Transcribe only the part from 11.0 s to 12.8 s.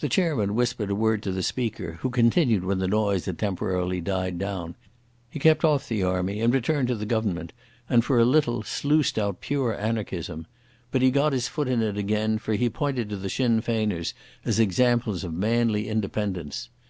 he got his foot in it again, for he